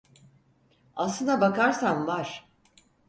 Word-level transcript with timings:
Aslına 0.95 1.41
bakarsan 1.41 2.07
var. 2.07 2.47